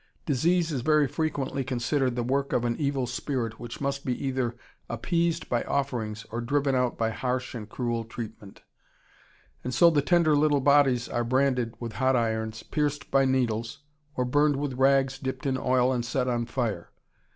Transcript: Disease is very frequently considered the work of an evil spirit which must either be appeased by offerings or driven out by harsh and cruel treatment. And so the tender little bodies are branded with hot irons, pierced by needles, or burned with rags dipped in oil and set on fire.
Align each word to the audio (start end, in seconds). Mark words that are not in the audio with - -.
Disease 0.25 0.71
is 0.71 0.81
very 0.81 1.07
frequently 1.07 1.63
considered 1.63 2.15
the 2.15 2.23
work 2.23 2.53
of 2.53 2.65
an 2.65 2.75
evil 2.77 3.05
spirit 3.05 3.59
which 3.59 3.79
must 3.79 4.03
either 4.09 4.49
be 4.53 4.57
appeased 4.89 5.47
by 5.47 5.61
offerings 5.65 6.25
or 6.31 6.41
driven 6.41 6.73
out 6.73 6.97
by 6.97 7.11
harsh 7.11 7.53
and 7.53 7.69
cruel 7.69 8.03
treatment. 8.03 8.63
And 9.63 9.75
so 9.75 9.91
the 9.91 10.01
tender 10.01 10.35
little 10.35 10.59
bodies 10.59 11.07
are 11.07 11.23
branded 11.23 11.75
with 11.79 11.93
hot 12.01 12.15
irons, 12.15 12.63
pierced 12.63 13.11
by 13.11 13.25
needles, 13.25 13.83
or 14.15 14.25
burned 14.25 14.55
with 14.55 14.73
rags 14.73 15.19
dipped 15.19 15.45
in 15.45 15.55
oil 15.55 15.93
and 15.93 16.03
set 16.03 16.27
on 16.27 16.47
fire. 16.47 16.89